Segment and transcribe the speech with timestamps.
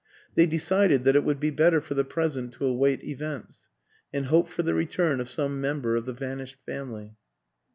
[0.33, 3.69] They decided that it would be better for the present to await events,
[4.11, 7.17] and hope for the return of some member of the vanished family.